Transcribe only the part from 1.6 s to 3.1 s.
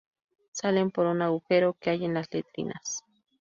que hay en las letrinas.